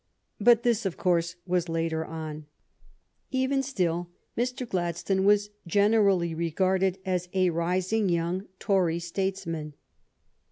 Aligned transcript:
But 0.39 0.63
this, 0.63 0.83
of 0.87 0.97
course, 0.97 1.35
was 1.45 1.69
later 1.69 2.03
on. 2.03 2.47
Even 3.29 3.61
still, 3.61 4.09
Mr. 4.35 4.67
Gladstone 4.67 5.25
was 5.25 5.51
generally 5.67 6.33
regarded 6.33 6.97
as 7.05 7.29
a 7.33 7.51
rising 7.51 8.09
young 8.09 8.47
Tory 8.57 8.97
statesman. 8.97 9.75